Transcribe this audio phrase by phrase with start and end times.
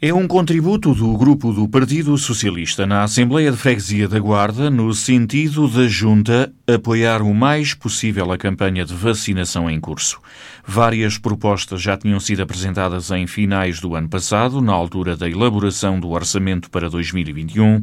[0.00, 4.92] É um contributo do grupo do Partido Socialista na Assembleia de Freguesia da Guarda no
[4.92, 10.18] sentido da Junta apoiar o mais possível a campanha de vacinação em curso.
[10.66, 16.00] Várias propostas já tinham sido apresentadas em finais do ano passado, na altura da elaboração
[16.00, 17.82] do orçamento para 2021.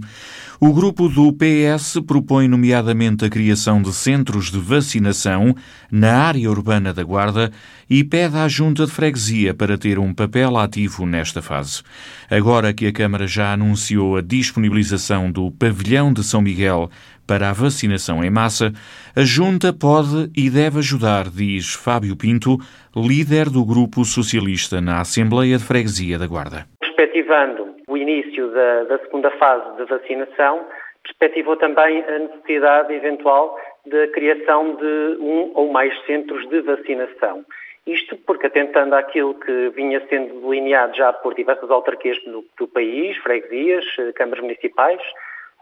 [0.59, 5.55] O grupo do PS propõe, nomeadamente, a criação de centros de vacinação
[5.91, 7.51] na área urbana da Guarda
[7.89, 11.81] e pede à Junta de Freguesia para ter um papel ativo nesta fase.
[12.29, 16.89] Agora que a Câmara já anunciou a disponibilização do pavilhão de São Miguel
[17.27, 18.71] para a vacinação em massa,
[19.15, 22.57] a Junta pode e deve ajudar, diz Fábio Pinto,
[22.95, 26.65] líder do Grupo Socialista na Assembleia de Freguesia da Guarda.
[26.79, 30.65] Perspectivando o início da, da segunda fase de vacinação,
[31.03, 37.43] perspectivou também a necessidade eventual da criação de um ou mais centros de vacinação.
[37.87, 43.17] Isto porque, atentando àquilo que vinha sendo delineado já por diversas autarquias do, do país,
[43.17, 45.01] freguesias, eh, câmaras municipais,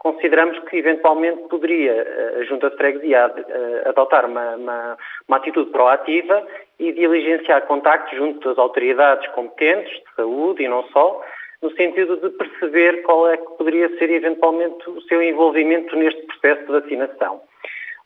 [0.00, 4.98] consideramos que eventualmente poderia eh, a Junta de Freguesia eh, adotar uma, uma,
[5.28, 6.42] uma, atitude proativa
[6.78, 11.22] e diligenciar contactos junto das autoridades competentes de saúde e não só,
[11.60, 16.64] no sentido de perceber qual é que poderia ser eventualmente o seu envolvimento neste processo
[16.64, 17.42] de vacinação.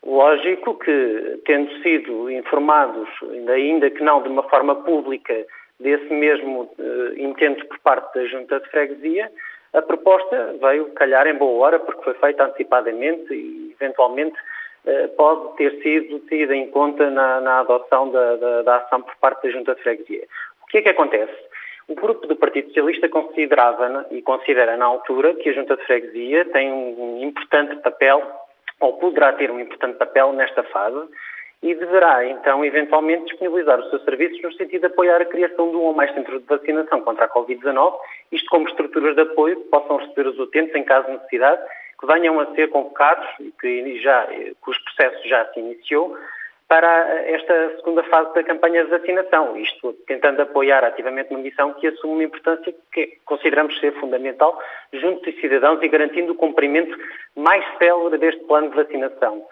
[0.05, 3.07] Lógico que, tendo sido informados,
[3.47, 5.33] ainda que não de uma forma pública,
[5.79, 9.31] desse mesmo uh, intento por parte da Junta de Freguesia,
[9.75, 14.35] a proposta veio calhar em boa hora, porque foi feita antecipadamente e, eventualmente,
[14.85, 19.15] eh, pode ter sido tida em conta na, na adoção da, da, da, ação por
[19.17, 20.27] parte da Junta de Freguesia.
[20.63, 21.33] O que é que acontece?
[21.87, 26.45] O grupo do Partido Socialista considerava e considera na altura que a Junta de Freguesia
[26.45, 28.23] tem um importante papel,
[28.79, 30.99] ou poderá ter um importante papel nesta fase,
[31.61, 35.75] e deverá, então, eventualmente disponibilizar os seus serviços no sentido de apoiar a criação de
[35.75, 37.95] um ou mais centros de vacinação contra a Covid-19,
[38.31, 41.61] isto como estruturas de apoio que possam receber os utentes em caso de necessidade,
[41.99, 43.25] que venham a ser convocados
[43.59, 44.27] que já,
[44.61, 46.15] cujo processo já se iniciou,
[46.67, 51.87] para esta segunda fase da campanha de vacinação, isto tentando apoiar ativamente uma missão que
[51.87, 54.59] assume uma importância que consideramos ser fundamental
[54.91, 56.97] junto dos cidadãos e garantindo o cumprimento
[57.35, 59.45] mais célere deste plano de vacinação.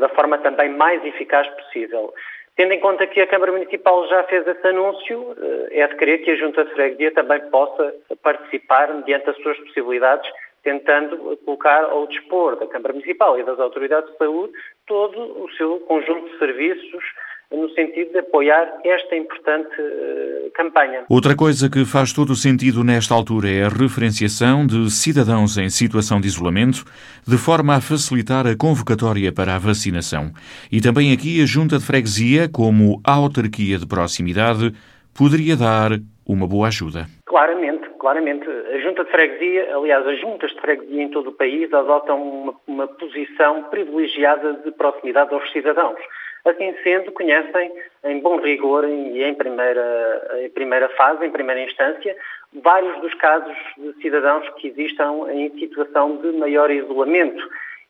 [0.00, 2.12] Da forma também mais eficaz possível.
[2.56, 5.34] Tendo em conta que a Câmara Municipal já fez esse anúncio,
[5.70, 9.58] eh, é de crer que a Junta de Freguesia também possa participar mediante as suas
[9.58, 10.30] possibilidades,
[10.62, 14.52] tentando colocar ao dispor da Câmara Municipal e das autoridades de saúde
[14.86, 17.04] todo o seu conjunto de serviços
[17.50, 21.04] no sentido de apoiar esta importante uh, campanha.
[21.08, 25.68] Outra coisa que faz todo o sentido nesta altura é a referenciação de cidadãos em
[25.68, 26.84] situação de isolamento,
[27.26, 30.32] de forma a facilitar a convocatória para a vacinação.
[30.70, 34.72] E também aqui a Junta de Freguesia, como autarquia de proximidade,
[35.16, 35.90] poderia dar
[36.26, 37.06] uma boa ajuda.
[37.26, 38.48] Claramente, claramente.
[38.48, 42.54] A Junta de Freguesia, aliás, as juntas de freguesia em todo o país adotam uma,
[42.66, 45.98] uma posição privilegiada de proximidade aos cidadãos.
[46.44, 47.72] Assim sendo, conhecem
[48.04, 52.14] em bom rigor e em primeira, em primeira fase, em primeira instância,
[52.62, 57.42] vários dos casos de cidadãos que existam em situação de maior isolamento.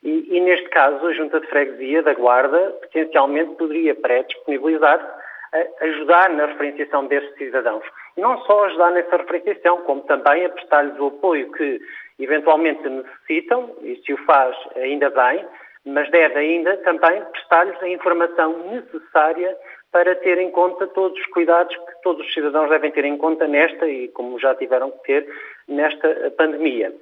[0.05, 5.01] E, e neste caso, a Junta de Freguesia da Guarda potencialmente poderia pré-disponibilizar
[5.81, 7.85] ajudar na referenciação destes cidadãos.
[8.17, 11.81] Não só ajudar nessa referenciação, como também a prestar-lhes o apoio que
[12.19, 15.45] eventualmente necessitam, e se o faz ainda bem,
[15.85, 19.57] mas deve ainda também prestar-lhes a informação necessária
[19.93, 23.47] para ter em conta todos os cuidados que todos os cidadãos devem ter em conta
[23.47, 25.29] nesta e como já tiveram que ter
[25.69, 26.93] nesta pandemia.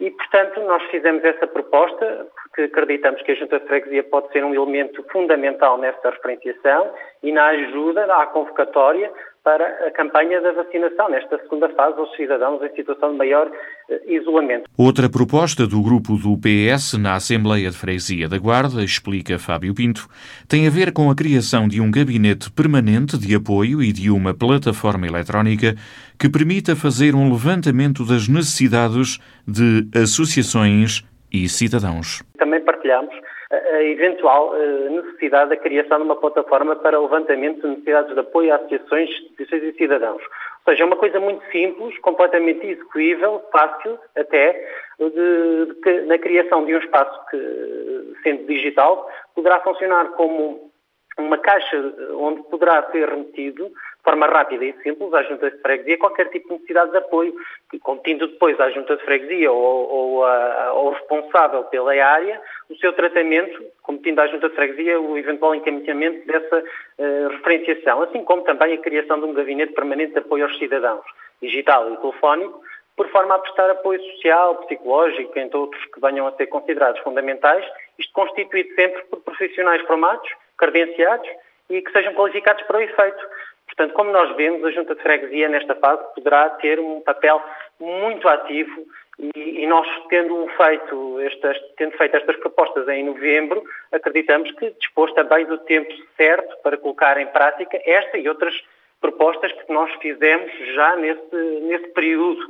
[0.00, 4.44] E, portanto, nós fizemos essa proposta porque acreditamos que a Junta de Freguesia pode ser
[4.44, 6.92] um elemento fundamental nesta referenciação
[7.22, 9.12] e na ajuda à convocatória
[9.44, 13.50] para a campanha da vacinação, nesta segunda fase, aos cidadãos em situação de maior
[13.90, 14.68] eh, isolamento.
[14.78, 20.06] Outra proposta do grupo do PS na Assembleia de Freguesia da Guarda, explica Fábio Pinto,
[20.48, 24.32] tem a ver com a criação de um gabinete permanente de apoio e de uma
[24.32, 25.74] plataforma eletrónica
[26.18, 31.02] que permita fazer um levantamento das necessidades de associações
[31.32, 32.22] e cidadãos.
[32.38, 33.12] Também partilhamos
[33.52, 38.50] a eventual eh, necessidade da criação de uma plataforma para levantamento de necessidades de apoio
[38.50, 40.22] a associações, associações e cidadãos.
[40.22, 44.52] Ou seja, é uma coisa muito simples, completamente execuível, fácil até,
[44.98, 50.71] de, de, na criação de um espaço que, sendo digital, poderá funcionar como
[51.18, 51.76] uma caixa
[52.16, 56.48] onde poderá ser remetido de forma rápida e simples à Junta de Freguesia qualquer tipo
[56.48, 57.34] de necessidade de apoio,
[57.82, 64.18] contindo depois à Junta de Freguesia ou, ao responsável pela área o seu tratamento, competindo
[64.20, 69.20] à Junta de Freguesia o eventual encaminhamento dessa uh, referenciação, assim como também a criação
[69.20, 71.04] de um gabinete permanente de apoio aos cidadãos.
[71.40, 72.62] digital e telefónico,
[72.96, 77.64] por forma a prestar apoio social, psicológico, entre outros que venham a ser considerados fundamentais,
[77.98, 80.28] isto constituído sempre por profissionais formados,
[80.62, 81.28] credenciados
[81.68, 83.26] e que sejam qualificados para o efeito.
[83.66, 87.42] Portanto, como nós vemos, a Junta de Freguesia nesta fase poderá ter um papel
[87.80, 88.86] muito ativo
[89.18, 95.12] e, e nós, tendo feito, estas, tendo feito estas propostas em novembro, acreditamos que dispôs
[95.14, 98.54] também do tempo certo para colocar em prática esta e outras
[99.00, 102.40] propostas que nós fizemos já nesse, nesse período.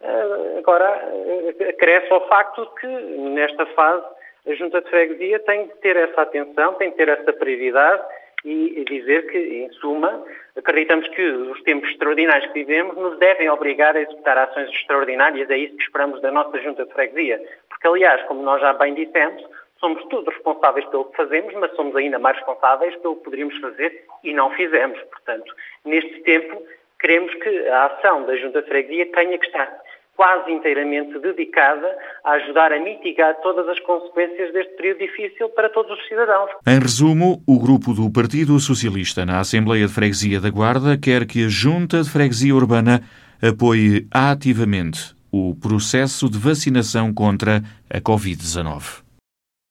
[0.00, 4.04] Uh, agora, uh, acresce ao facto que, nesta fase,
[4.46, 8.02] a Junta de Freguesia tem de ter essa atenção, tem de ter essa prioridade
[8.44, 10.24] e dizer que, em suma,
[10.56, 15.58] acreditamos que os tempos extraordinários que vivemos nos devem obrigar a executar ações extraordinárias, é
[15.58, 17.40] isso que esperamos da nossa Junta de Freguesia.
[17.68, 19.44] Porque, aliás, como nós já bem dissemos,
[19.78, 24.04] somos todos responsáveis pelo que fazemos, mas somos ainda mais responsáveis pelo que poderíamos fazer
[24.24, 24.98] e não fizemos.
[25.02, 25.54] Portanto,
[25.84, 26.62] neste tempo,
[26.98, 29.80] queremos que a ação da Junta de Freguesia tenha que estar
[30.20, 35.98] quase inteiramente dedicada a ajudar a mitigar todas as consequências deste período difícil para todos
[35.98, 36.50] os cidadãos.
[36.66, 41.46] Em resumo, o grupo do Partido Socialista na Assembleia de Freguesia da Guarda quer que
[41.46, 43.00] a Junta de Freguesia Urbana
[43.40, 49.09] apoie ativamente o processo de vacinação contra a Covid-19.